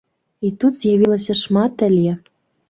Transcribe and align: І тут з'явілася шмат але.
І 0.47 0.49
тут 0.63 0.77
з'явілася 0.79 1.35
шмат 1.43 1.85
але. 1.91 2.17